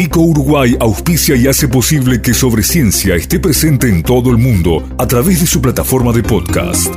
[0.00, 4.88] Vico Uruguay auspicia y hace posible que Sobre Ciencia esté presente en todo el mundo
[4.96, 6.88] a través de su plataforma de podcast.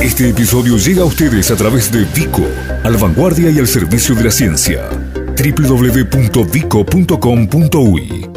[0.00, 2.42] Este episodio llega a ustedes a través de Vico,
[2.82, 4.88] al vanguardia y al servicio de la ciencia.
[5.36, 8.28] www.vico.com.uy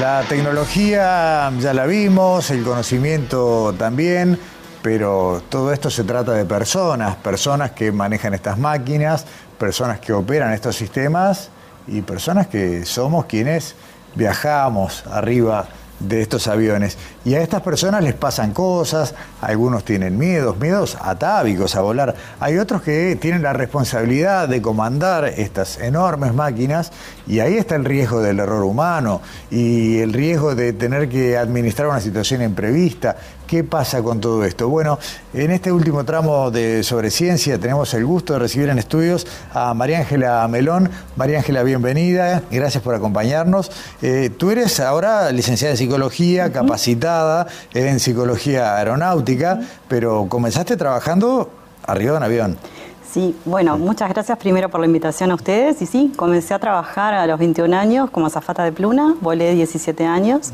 [0.00, 4.36] La tecnología ya la vimos, el conocimiento también
[4.82, 9.24] pero todo esto se trata de personas, personas que manejan estas máquinas,
[9.58, 11.50] personas que operan estos sistemas
[11.86, 13.76] y personas que somos quienes
[14.14, 15.68] viajamos arriba
[16.08, 16.98] de estos aviones.
[17.24, 22.14] Y a estas personas les pasan cosas, algunos tienen miedos, miedos atávicos a volar.
[22.40, 26.92] Hay otros que tienen la responsabilidad de comandar estas enormes máquinas
[27.26, 31.88] y ahí está el riesgo del error humano y el riesgo de tener que administrar
[31.88, 33.16] una situación imprevista.
[33.52, 34.70] ¿Qué pasa con todo esto?
[34.70, 34.98] Bueno,
[35.34, 39.74] en este último tramo de Sobre Ciencia tenemos el gusto de recibir en estudios a
[39.74, 40.88] María Ángela Melón.
[41.16, 43.70] María Ángela, bienvenida, gracias por acompañarnos.
[44.00, 51.50] Eh, tú eres ahora licenciada en Psicología, capacitada en Psicología Aeronáutica, pero comenzaste trabajando
[51.86, 52.58] arriba de un avión.
[53.12, 55.82] Sí, bueno, muchas gracias primero por la invitación a ustedes.
[55.82, 60.06] Y sí, comencé a trabajar a los 21 años como azafata de pluna, volé 17
[60.06, 60.52] años.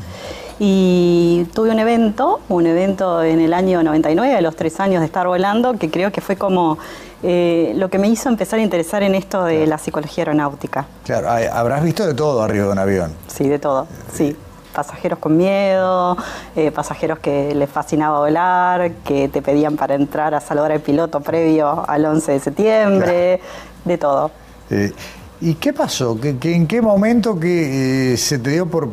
[0.59, 5.05] Y tuve un evento, un evento en el año 99, a los tres años de
[5.05, 6.77] estar volando, que creo que fue como
[7.23, 10.85] eh, lo que me hizo empezar a interesar en esto de la psicología aeronáutica.
[11.05, 13.13] Claro, habrás visto de todo arriba de un avión.
[13.27, 14.35] Sí, de todo, sí
[14.73, 16.15] pasajeros con miedo,
[16.55, 21.19] eh, pasajeros que les fascinaba volar, que te pedían para entrar a saludar al piloto
[21.19, 23.41] previo al 11 de septiembre,
[23.83, 24.31] de todo.
[24.69, 24.93] Eh,
[25.41, 26.19] ¿Y qué pasó?
[26.19, 28.89] ¿Que, en qué momento que eh, se te dio por,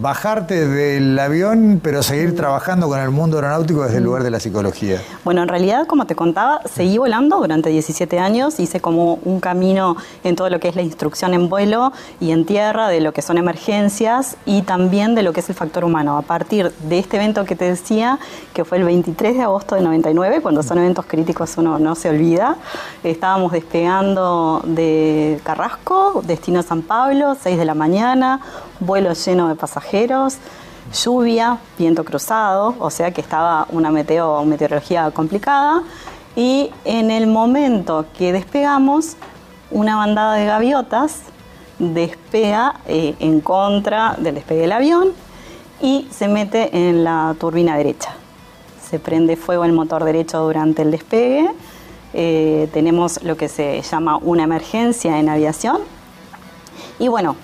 [0.00, 4.40] bajarte del avión, pero seguir trabajando con el mundo aeronáutico desde el lugar de la
[4.40, 5.00] psicología?
[5.24, 9.96] Bueno, en realidad, como te contaba, seguí volando durante 17 años, hice como un camino
[10.24, 13.22] en todo lo que es la instrucción en vuelo y en tierra, de lo que
[13.22, 16.18] son emergencias y también de lo que es el factor humano.
[16.18, 18.18] A partir de este evento que te decía,
[18.54, 22.08] que fue el 23 de agosto de 99, cuando son eventos críticos uno no se
[22.08, 22.56] olvida,
[23.04, 28.40] estábamos despegando de Carrasco, Carrasco, destino San Pablo, 6 de la mañana,
[28.80, 30.38] vuelo lleno de pasajeros,
[31.04, 35.82] lluvia, viento cruzado, o sea que estaba una meteo, meteorología complicada.
[36.34, 39.16] Y en el momento que despegamos,
[39.70, 41.24] una bandada de gaviotas
[41.78, 45.08] despega eh, en contra del despegue del avión
[45.82, 48.14] y se mete en la turbina derecha.
[48.82, 51.50] Se prende fuego el motor derecho durante el despegue
[52.14, 55.78] eh, tenemos lo que se llama una emergencia en aviación.
[56.98, 57.36] Y bueno,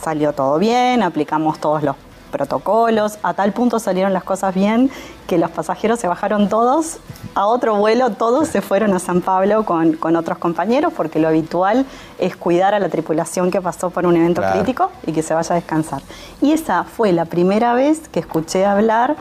[0.00, 1.96] salió todo bien, aplicamos todos los
[2.30, 4.90] protocolos, a tal punto salieron las cosas bien
[5.26, 6.98] que los pasajeros se bajaron todos
[7.34, 11.84] a otro vuelo, todos se fueron a San Pablo con, otros compañeros, porque lo habitual
[12.18, 15.52] es cuidar a la tripulación que pasó por un evento crítico y que se vaya
[15.52, 16.02] a descansar.
[16.40, 19.16] Y esa fue la primera vez que escuché hablar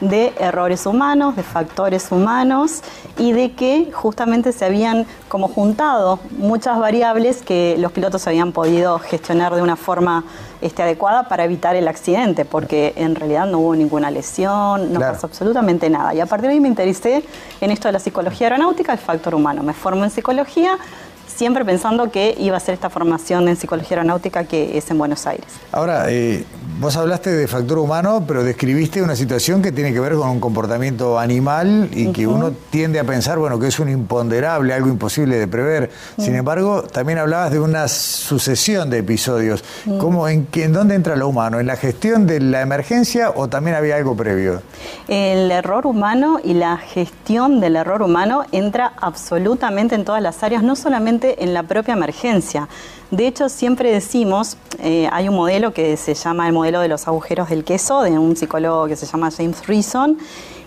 [0.00, 2.82] de errores humanos, de factores humanos
[3.16, 8.98] y de que justamente se habían como juntado muchas variables que los pilotos habían podido
[8.98, 10.24] gestionar de una forma
[10.60, 15.26] este, adecuada para evitar el accidente, porque en realidad no hubo ninguna lesión, no pasó
[15.26, 16.14] absolutamente nada.
[16.14, 17.24] Y a partir de ahí me interesé
[17.60, 19.62] en esto de la psicología aeronáutica, el factor humano.
[19.62, 20.78] Me formo en psicología
[21.26, 25.26] siempre pensando que iba a ser esta formación en psicología aeronáutica que es en Buenos
[25.26, 25.46] Aires.
[25.70, 26.44] Ahora, eh,
[26.78, 30.40] vos hablaste de factor humano, pero describiste una situación que tiene que ver con un
[30.40, 35.36] comportamiento animal y que uno tiende a pensar, bueno, que es un imponderable, algo imposible
[35.36, 35.90] de prever.
[36.18, 39.64] Sin embargo, también hablabas de una sucesión de episodios.
[39.98, 41.58] ¿Cómo, en, ¿En dónde entra lo humano?
[41.58, 44.62] ¿En la gestión de la emergencia o también había algo previo?
[45.08, 50.62] El error humano y la gestión del error humano entra absolutamente en todas las áreas,
[50.62, 52.68] no solamente en la propia emergencia.
[53.10, 57.08] De hecho, siempre decimos, eh, hay un modelo que se llama el modelo de los
[57.08, 60.18] agujeros del queso, de un psicólogo que se llama James Reason,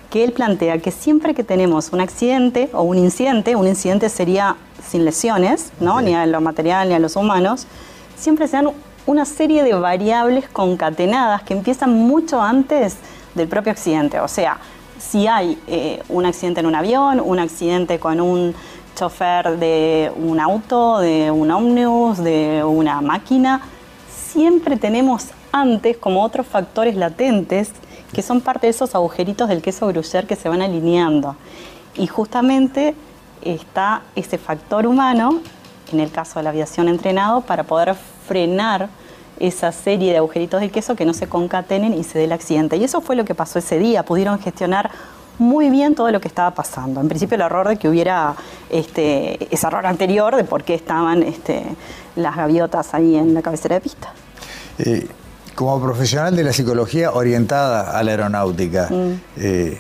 [0.10, 4.56] que él plantea que siempre que tenemos un accidente o un incidente, un incidente sería
[4.84, 6.02] sin lesiones, ¿no?
[6.02, 7.68] ni a lo material ni a los humanos,
[8.18, 8.70] siempre se dan
[9.06, 12.96] una serie de variables concatenadas que empiezan mucho antes
[13.36, 14.20] del propio accidente.
[14.20, 14.58] O sea,
[15.00, 18.56] si hay eh, un accidente en un avión, un accidente con un
[18.96, 23.62] chofer de un auto, de un ómnibus, de una máquina,
[24.10, 27.72] siempre tenemos antes como otros factores latentes
[28.14, 31.36] que son parte de esos agujeritos del queso gruyere que se van alineando.
[31.96, 32.96] Y justamente
[33.42, 35.40] está ese factor humano,
[35.92, 37.96] en el caso de la aviación entrenado, para poder
[38.28, 38.90] frenar
[39.40, 42.78] esa serie de agujeritos del queso que no se concatenen y se dé el accidente.
[42.78, 44.04] Y eso fue lo que pasó ese día.
[44.04, 44.92] Pudieron gestionar
[45.42, 47.02] muy bien todo lo que estaba pasando.
[47.02, 48.36] En principio el error de que hubiera
[48.70, 51.64] este, ese error anterior de por qué estaban este,
[52.16, 54.14] las gaviotas ahí en la cabecera de pista.
[54.78, 55.08] Eh,
[55.56, 59.22] como profesional de la psicología orientada a la aeronáutica, mm.
[59.38, 59.80] eh,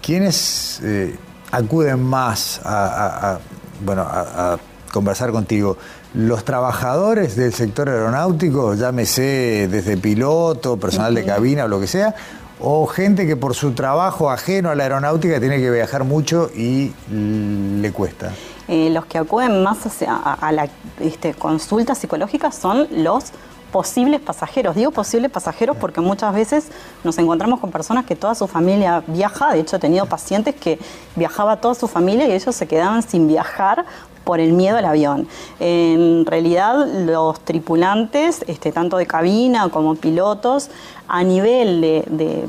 [0.00, 1.16] ¿quiénes eh,
[1.50, 3.38] acuden más a,
[3.84, 4.58] bueno, a,
[4.92, 5.76] conversar contigo?
[6.14, 12.14] ¿Los trabajadores del sector aeronáutico, llámese desde piloto, personal de cabina o lo que sea?
[12.62, 16.92] ¿O gente que por su trabajo ajeno a la aeronáutica tiene que viajar mucho y
[17.10, 18.32] le cuesta?
[18.68, 20.68] Eh, los que acuden más a, la
[21.00, 23.32] este, consulta psicológica son los
[23.72, 24.76] posibles pasajeros.
[24.76, 26.66] Digo posibles pasajeros porque muchas veces
[27.02, 29.52] nos encontramos con personas que toda su familia viaja.
[29.54, 30.78] De hecho, he tenido pacientes que
[31.16, 33.86] viajaba toda su familia y ellos se quedaban sin viajar
[34.24, 35.28] por el miedo al avión.
[35.58, 40.70] En realidad, los tripulantes, este, tanto de cabina como pilotos,
[41.08, 42.46] a nivel de,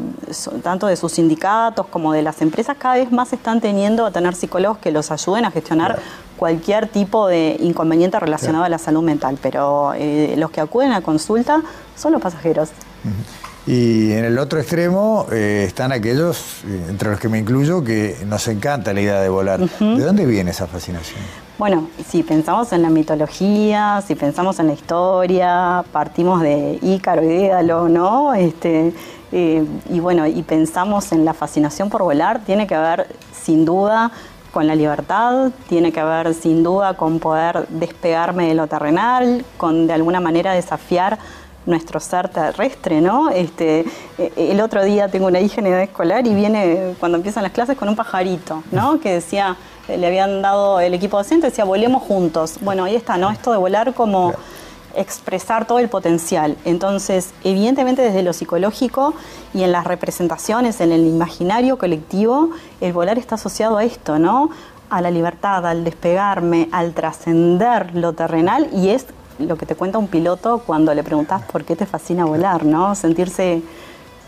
[0.61, 4.35] tanto de sus sindicatos como de las empresas, cada vez más están teniendo a tener
[4.35, 5.99] psicólogos que los ayuden a gestionar
[6.37, 9.39] cualquier tipo de inconveniente relacionado a la salud mental.
[9.41, 11.61] Pero eh, los que acuden a consulta
[11.95, 12.69] son los pasajeros.
[13.65, 18.17] Y en el otro extremo eh, están aquellos, eh, entre los que me incluyo, que
[18.25, 19.59] nos encanta la idea de volar.
[19.59, 21.19] ¿De dónde viene esa fascinación?
[21.61, 27.27] Bueno, si pensamos en la mitología, si pensamos en la historia, partimos de Ícaro y
[27.27, 28.33] Dédalo, ¿no?
[28.33, 28.91] Este,
[29.31, 34.09] eh, y bueno, y pensamos en la fascinación por volar, tiene que ver sin duda
[34.51, 39.85] con la libertad, tiene que ver sin duda con poder despegarme de lo terrenal, con
[39.85, 41.19] de alguna manera desafiar
[41.67, 43.29] nuestro ser terrestre, ¿no?
[43.29, 43.85] Este,
[44.17, 47.51] eh, el otro día tengo una hija en edad escolar y viene cuando empiezan las
[47.51, 48.99] clases con un pajarito, ¿no?
[48.99, 49.55] Que decía,
[49.97, 52.55] le habían dado el equipo docente, decía, volemos juntos.
[52.61, 53.31] Bueno, ahí está, ¿no?
[53.31, 54.33] Esto de volar como
[54.95, 56.57] expresar todo el potencial.
[56.65, 59.13] Entonces, evidentemente desde lo psicológico
[59.53, 64.49] y en las representaciones, en el imaginario colectivo, el volar está asociado a esto, ¿no?
[64.89, 69.05] A la libertad, al despegarme, al trascender lo terrenal y es
[69.39, 72.93] lo que te cuenta un piloto cuando le preguntas por qué te fascina volar, ¿no?
[72.95, 73.61] Sentirse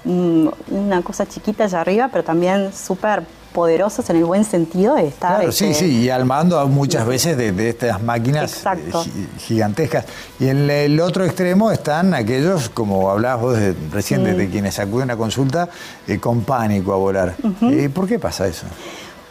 [0.06, 3.24] mm, una cosa chiquita allá arriba, pero también súper
[3.54, 5.38] poderosos en el buen sentido de estar.
[5.38, 10.06] Claro, sí, este, sí, y al mando muchas veces de, estas máquinas eh, gigantescas.
[10.40, 13.58] Y en el otro extremo están aquellos, como hablabas vos
[13.92, 15.70] recién, de quienes acuden a consulta
[16.08, 17.36] eh, con pánico a volar.
[17.62, 18.66] Eh, ¿Por qué pasa eso?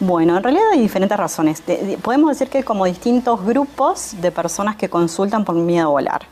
[0.01, 1.63] Bueno, en realidad hay diferentes razones.
[2.01, 6.23] podemos decir que hay como distintos grupos de personas que consultan por miedo a volar.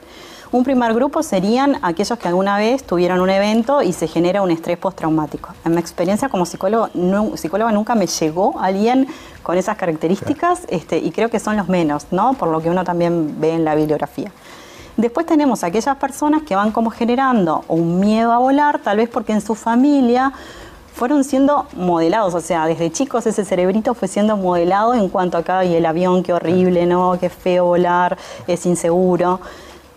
[0.52, 4.50] Un primer grupo serían aquellos que alguna vez tuvieron un evento y se genera un
[4.50, 5.50] estrés postraumático.
[5.64, 6.88] En mi experiencia como psicólogo,
[7.36, 9.06] psicóloga nunca me llegó alguien
[9.44, 12.34] con esas características este, y creo que son los menos, ¿no?
[12.34, 14.32] Por lo que uno también ve en la bibliografía.
[14.96, 19.32] Después tenemos aquellas personas que van como generando un miedo a volar, tal vez porque
[19.32, 20.32] en su familia
[20.92, 25.64] fueron siendo modelados, o sea, desde chicos ese cerebrito fue siendo modelado en cuanto acá
[25.64, 27.16] y el avión, qué horrible, ¿no?
[27.20, 28.18] Qué feo volar,
[28.48, 29.38] es inseguro.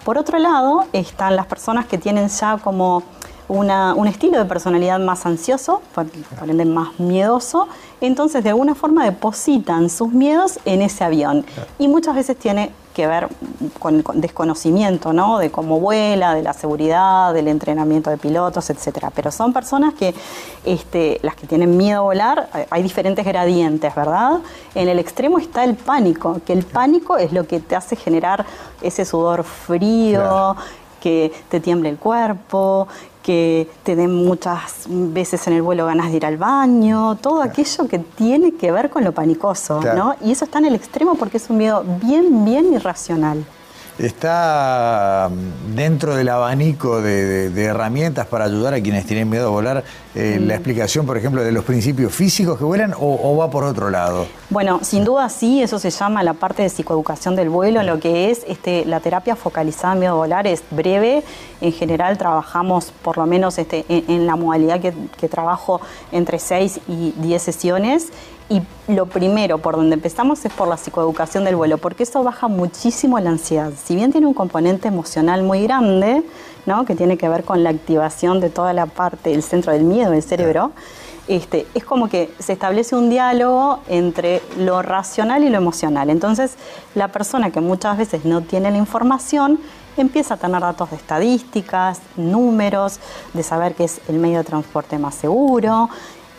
[0.04, 3.04] Por otro lado, están las personas que tienen ya como
[3.48, 6.06] un estilo de personalidad más ansioso, por,
[6.48, 7.68] ende más miedoso,
[8.02, 11.46] entonces de alguna forma depositan sus miedos en ese avión.
[11.80, 13.28] Y muchas veces tiene que ver
[13.80, 15.40] con, desconocimiento, ¿no?
[15.40, 19.12] De cómo vuela, de la seguridad, del entrenamiento de pilotos, etcétera.
[19.14, 20.14] Pero son personas que,
[20.64, 24.40] este, las que tienen miedo a volar, hay diferentes gradientes, ¿verdad?
[24.76, 28.46] En el extremo está el pánico, que el pánico es lo que te hace generar
[28.82, 30.56] ese sudor frío,
[31.04, 32.88] que te tiemble el cuerpo,
[33.22, 37.90] que te den muchas veces en el vuelo ganas de ir al baño, todo aquello
[37.90, 40.16] que tiene que ver con lo panicoso, ¿no?
[40.22, 43.46] Y eso está en el extremo porque es un miedo bien, bien irracional.
[44.00, 49.84] Está mm, dentro del abanico de, herramientas para ayudar a quienes tienen miedo a volar
[50.16, 53.90] eh, la explicación, por ejemplo, de los principios físicos que vuelan o, va por otro
[53.90, 54.28] lado?
[54.52, 58.30] Bueno, sin duda sí, eso se llama la parte de psicoeducación del vuelo, lo que
[58.30, 61.24] es este, la terapia focalizada en miedo a volar es breve,
[61.62, 66.82] en general trabajamos por lo menos este, en, la modalidad que, que trabajo entre 6
[66.88, 68.10] y 10 sesiones
[68.50, 72.48] y lo primero por donde empezamos es por la psicoeducación del vuelo, porque eso baja
[72.48, 73.72] muchísimo la ansiedad.
[73.84, 76.24] Si bien tiene un componente emocional muy grande,
[76.66, 76.86] ¿no?
[76.86, 80.03] que tiene que ver con la activación de toda la parte del centro del miedo
[80.10, 80.72] del cerebro,
[81.28, 86.10] este, es como que se establece un diálogo entre lo racional y lo emocional.
[86.10, 86.56] Entonces,
[86.96, 89.60] la persona que muchas veces no tiene la información
[89.98, 93.00] empieza a tener datos de estadísticas, números,
[93.34, 95.90] de saber qué es el medio de transporte más seguro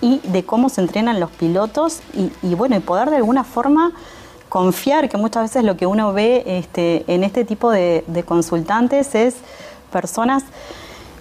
[0.00, 2.00] y de cómo se entrenan los pilotos
[2.42, 3.92] y, bueno, y poder de alguna forma
[4.48, 9.36] confiar, que muchas veces lo que uno ve este, en este tipo de, consultantes es
[9.90, 10.44] personas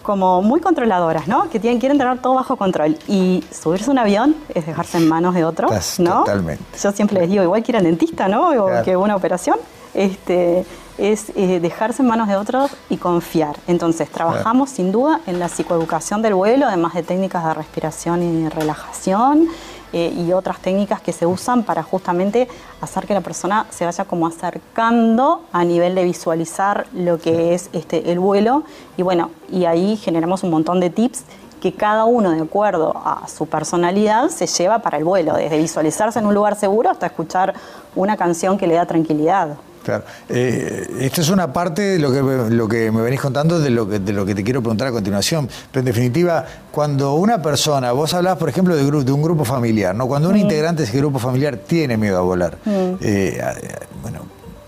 [0.04, 1.50] como muy controladoras, ¿no?
[1.50, 2.98] Que tienen, quieren tener todo bajo control.
[3.08, 5.70] Y subirse a un avión es dejarse en manos de otro,
[6.00, 6.20] ¿no?
[6.20, 6.64] Totalmente.
[6.82, 8.50] Yo siempre les digo, igual que ir al dentista, ¿no?
[8.50, 9.58] O que una operación.
[9.94, 10.66] Este,
[10.98, 13.56] es eh, dejarse en manos de otros y confiar.
[13.68, 18.50] Entonces, trabajamos sin duda en la psicoeducación del vuelo, además de técnicas de respiración y
[18.50, 19.48] relajación.
[19.96, 22.48] Eh, y otras técnicas que se usan para justamente
[22.82, 27.70] hacer que la persona se vaya como acercando a nivel de visualizar lo que es
[27.74, 28.64] este, el vuelo.
[28.98, 31.26] Y bueno, y ahí generamos un montón de tips
[31.62, 36.18] que cada uno, de acuerdo a su personalidad, se lleva para el vuelo, desde visualizarse
[36.18, 37.54] en un lugar seguro hasta escuchar
[37.96, 39.58] una canción que le da tranquilidad.
[39.84, 40.04] Claro.
[40.30, 43.88] Eh, esta es una parte de lo que, lo que me venís contando, de lo,
[43.88, 45.50] que, de lo que te quiero preguntar a continuación.
[45.72, 49.94] Pero en definitiva, cuando una persona, vos hablás, por ejemplo, de, de un grupo familiar,
[49.94, 50.08] ¿no?
[50.08, 53.42] Cuando un integrante de ese grupo familiar tiene miedo a volar, eh,
[54.02, 54.22] bueno,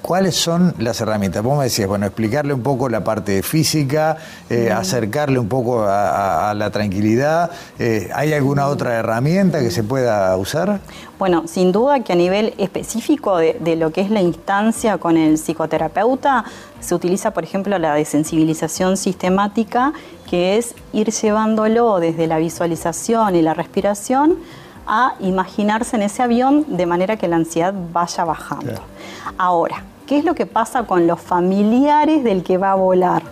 [0.05, 1.41] ¿Cuáles son las herramientas?
[1.41, 4.17] Vos me decías, bueno, explicarle un poco la parte física,
[4.51, 7.49] eh, acercarle un poco a, la tranquilidad.
[7.79, 10.79] Eh, ¿Hay alguna otra herramienta que se pueda usar?
[11.17, 15.39] Bueno, sin duda que a nivel específico de, lo que es la instancia con el
[15.39, 16.45] psicoterapeuta,
[16.79, 19.91] se utiliza, por ejemplo, la desensibilización sistemática,
[20.29, 24.37] que es ir llevándolo desde la visualización y la respiración
[24.85, 28.81] a imaginarse en ese avión de manera que la ansiedad vaya bajando.
[29.39, 33.23] Ahora, ¿Qué es lo que pasa con los familiares del que va a volar?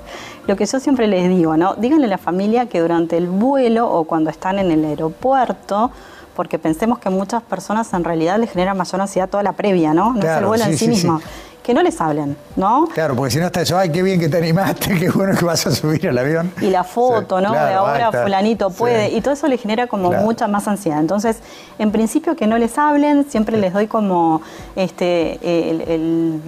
[0.47, 1.75] Lo que yo siempre les digo, ¿no?
[1.75, 5.91] Díganle a la familia que durante el vuelo o cuando están en el aeropuerto,
[6.35, 10.13] porque pensemos que muchas personas en realidad les genera mayor ansiedad toda la previa, ¿no?
[10.13, 11.21] No es el vuelo en sí, mismo
[11.63, 12.87] que no les hablen, ¿no?
[12.93, 15.45] Claro, porque si no está eso, ay, qué bien que te animaste, qué bueno que
[15.45, 16.51] vas a subir al avión.
[16.61, 17.53] Y la foto, ¿no?
[17.53, 20.99] de ahora fulanito puede, y todo eso les genera como mucha más ansiedad.
[20.99, 21.37] Entonces,
[21.79, 24.41] en principio que no les hablen, siempre les doy como
[24.75, 25.39] este,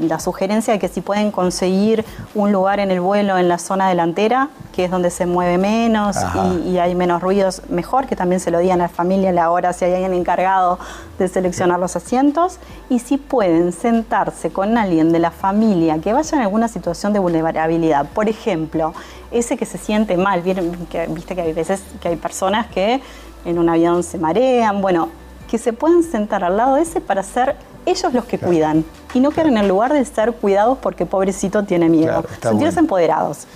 [0.02, 2.04] la sugerencia de que si pueden conseguir
[2.34, 6.18] un lugar en el vuelo en la zona delantera, que es donde se mueve menos
[6.66, 9.34] y, y, hay menos ruidos, mejor que también se lo digan a la familia a
[9.34, 10.78] la hora si hay alguien encargado
[11.18, 12.60] de seleccionar los asientos.
[12.90, 17.20] Y si pueden sentarse con alguien de la familia que vaya en alguna situación de
[17.20, 18.08] vulnerabilidad.
[18.08, 18.94] Por ejemplo,
[19.32, 23.02] ese que se siente mal, que, viste que hay veces que hay personas que
[23.46, 25.10] en un avión se marean, bueno,
[25.50, 29.20] que se pueden sentar al lado de ese para ser ellos los que cuidan y
[29.20, 32.26] no quedar en el lugar de ser cuidados porque pobrecito tiene miedo.
[32.42, 33.48] Sentirse empoderados.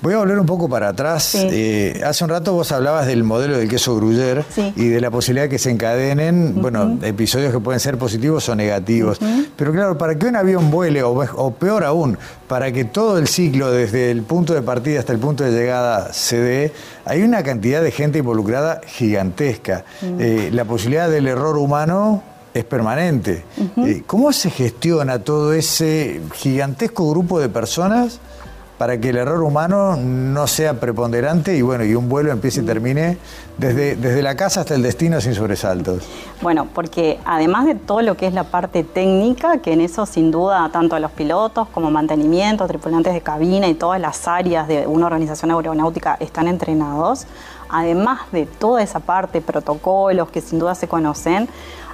[0.00, 1.34] Voy a volver un poco para atrás.
[1.34, 4.44] Eh, hace un rato vos hablabas del modelo del queso Gruyère
[4.76, 8.54] y de la posibilidad de que se encadenen, bueno, episodios que pueden ser positivos o
[8.54, 9.18] negativos.
[9.56, 12.16] Pero claro, para que un avión vuele, o, peor aún,
[12.48, 16.12] para que todo el ciclo, desde el punto de partida hasta el punto de llegada,
[16.12, 16.72] se dé,
[17.04, 19.84] hay una cantidad de gente involucrada gigantesca.
[20.02, 22.22] Eh, la posibilidad del error humano
[22.54, 23.44] es permanente.
[23.76, 28.20] Eh, ¿Cómo se gestiona todo ese gigantesco grupo de personas
[28.80, 32.64] para que el error humano no sea preponderante y bueno, y un vuelo empiece y
[32.64, 33.18] termine
[33.58, 36.08] desde, desde la casa hasta el destino sin sobresaltos?
[36.40, 40.30] Bueno, porque además de todo lo que es la parte técnica, que en eso sin
[40.30, 45.04] duda tanto los pilotos como mantenimiento, tripulantes de cabina y todas las áreas de una
[45.04, 47.26] organización aeronáutica están entrenados,
[47.68, 51.50] además de toda esa parte, protocolos que sin duda se conocen,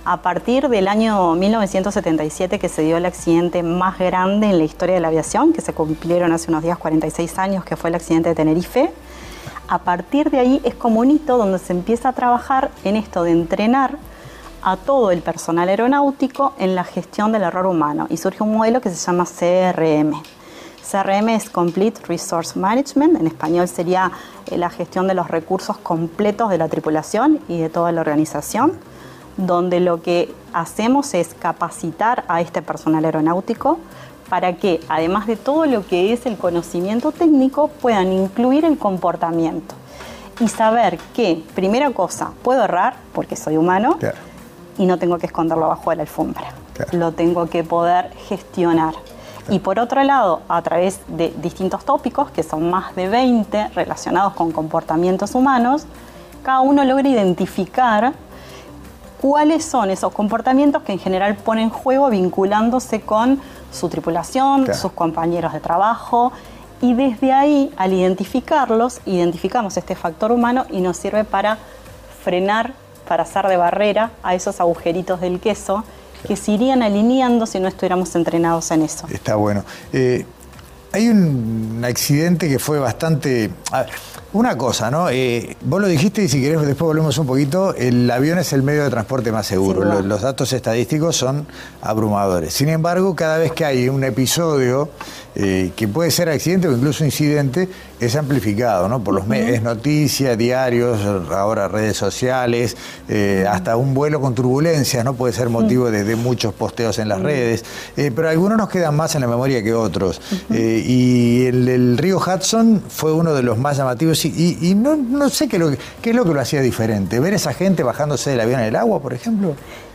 [0.06, 4.94] a partir del año 1977 que se dio el accidente más grande en la historia
[4.94, 8.28] de la aviación, que se cumplieron hace unos días 46 años, que fue el accidente
[8.28, 8.92] de Tenerife.
[9.66, 13.24] A partir de ahí es como un hito donde se empieza a trabajar en esto
[13.24, 13.98] de entrenar
[14.62, 18.80] a todo el personal aeronáutico en la gestión del error humano y surge un modelo
[18.80, 20.22] que se llama CRM.
[20.88, 24.12] CRM es Complete Resource Management, en español sería
[24.46, 28.78] eh, la gestión de los recursos completos de la tripulación y de toda la organización
[29.36, 33.78] donde lo que hacemos es capacitar a este personal aeronáutico
[34.28, 39.74] para que, además de todo lo que es el conocimiento técnico, puedan incluir el comportamiento
[40.40, 43.98] y saber que, primera cosa, puedo errar porque soy humano
[44.78, 46.52] y no tengo que esconderlo bajo de la alfombra.
[46.92, 48.94] Lo tengo que poder gestionar.
[49.48, 54.34] Y por otro lado, a través de distintos tópicos, que son más de 20 relacionados
[54.34, 55.86] con comportamientos humanos,
[56.42, 58.12] cada uno logra identificar
[59.20, 63.40] cuáles son esos comportamientos que en general ponen en juego vinculándose con
[63.72, 66.32] su tripulación, sus compañeros de trabajo.
[66.80, 71.58] Y desde ahí, al identificarlos, identificamos este factor humano y nos sirve para
[72.22, 72.74] frenar,
[73.08, 75.84] para hacer de barrera a esos agujeritos del queso
[76.26, 79.06] que se irían alineando si no estuviéramos entrenados en eso.
[79.10, 79.64] Está bueno.
[79.92, 80.26] Eh,
[80.92, 83.50] hay un accidente que fue bastante...
[84.32, 85.08] Una cosa, ¿no?
[85.08, 88.62] Eh, vos lo dijiste y si querés después volvemos un poquito, el avión es el
[88.62, 90.02] medio de transporte más seguro.
[90.02, 91.46] Los datos estadísticos son
[91.80, 92.52] abrumadores.
[92.52, 94.90] Sin embargo, cada vez que hay un episodio
[95.38, 97.68] eh, que puede ser accidente o incluso incidente,
[98.00, 99.04] es amplificado, ¿no?
[99.04, 100.98] Por los medios, noticias, diarios,
[101.30, 102.76] ahora redes sociales,
[103.08, 105.14] eh, hasta un vuelo con turbulencias, ¿no?
[105.14, 107.64] Puede ser motivo de, de muchos posteos en las redes.
[107.96, 110.20] Eh, pero algunos nos quedan más en la memoria que otros.
[110.50, 114.28] Eh, y el, el río Hudson fue uno de los más llamativos y,
[114.60, 116.60] y- y no, no sé qué, es lo que- qué es lo que lo hacía
[116.62, 117.20] diferente.
[117.20, 119.54] Ver esa gente bajándose del avión en el agua, por ejemplo.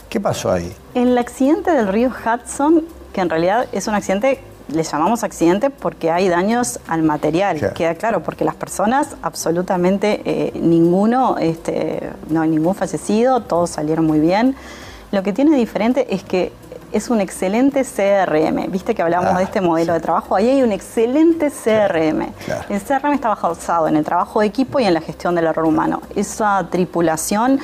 [0.10, 0.72] ¿Qué pasó ahí?
[0.94, 2.84] El accidente del río Hudson,
[3.14, 4.40] que en realidad es un accidente,
[4.70, 7.74] le llamamos accidente porque hay daños al material, Claro.
[7.74, 14.06] queda claro, porque las personas, absolutamente eh, ninguno, este, no hay ningún fallecido, todos salieron
[14.06, 14.56] muy bien.
[15.12, 16.52] Lo que tiene diferente es que
[16.94, 18.70] es un excelente CRM.
[18.70, 20.00] Viste que hablamos Ah, de este modelo sí.
[20.00, 20.36] de trabajo.
[20.36, 22.28] Ahí hay un excelente CRM.
[22.46, 22.66] claro.
[22.70, 25.66] El CRM está basado en el trabajo de equipo y en la gestión del error
[25.66, 26.02] humano.
[26.16, 27.60] Esa tripulación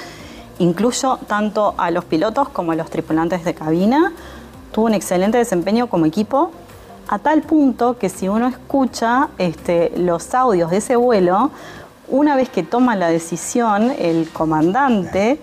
[0.60, 4.14] incluyo tanto a los pilotos como a los tripulantes de cabina.
[4.72, 6.52] Tuvo un excelente desempeño como equipo,
[7.08, 11.52] a tal punto que si uno escucha este, los audios de ese vuelo,
[12.10, 15.40] una vez que toma la decisión, el comandante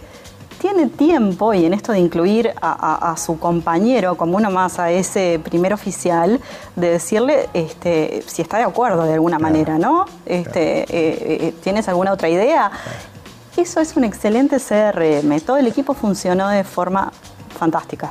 [0.61, 4.79] tiene tiempo, y en esto de incluir a, a- a su compañero como uno más,
[4.79, 6.41] a ese primer oficial,
[6.75, 10.07] de decirle este, si está de acuerdo de alguna manera, ¿no?
[10.25, 10.87] Este, eh,
[11.49, 12.71] eh, ¿Tienes alguna otra idea?
[13.59, 15.39] Eso es un excelente CRM.
[15.41, 17.13] Todo el equipo funcionó de forma
[17.59, 18.11] fantástica.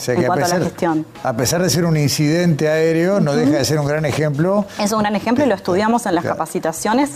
[0.00, 1.06] O sea en a cuanto a pesar, la gestión.
[1.22, 4.64] a pesar de ser un incidente aéreo, no deja de ser un gran ejemplo.
[4.78, 6.36] Es un gran ejemplo y lo estudiamos en las Claro.
[6.38, 7.10] capacitaciones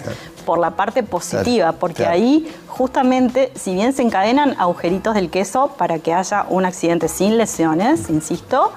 [0.45, 5.69] por la parte positiva, Claro, porque ahí justamente, si bien se encadenan agujeritos del queso
[5.79, 8.71] para que haya un accidente sin lesiones, insisto,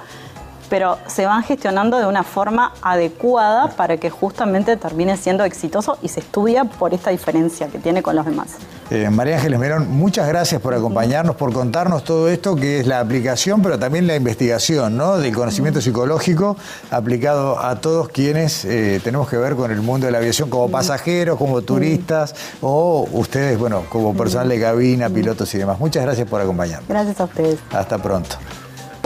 [0.69, 6.09] pero se van gestionando de una forma adecuada para que justamente termine siendo exitoso y
[6.09, 8.57] se estudia por esta diferencia que tiene con los demás.
[8.89, 13.01] Eh, María Ángeles Merón, muchas gracias por acompañarnos, por contarnos todo esto que es la
[13.01, 15.17] aplicación, pero también la investigación ¿no?
[15.17, 16.55] del conocimiento psicológico
[16.89, 20.69] aplicado a todos quienes eh, tenemos que ver con el mundo de la aviación como
[20.69, 25.79] pasajeros, como turistas o ustedes, bueno, como personal de cabina, pilotos y demás.
[25.79, 26.87] Muchas gracias por acompañarnos.
[26.87, 27.59] Gracias a ustedes.
[27.71, 28.37] Hasta pronto.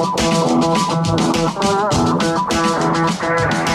[0.04, 0.20] Thank
[3.68, 3.71] you.